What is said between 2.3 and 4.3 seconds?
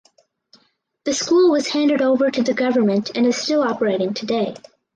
to the Government and is still operating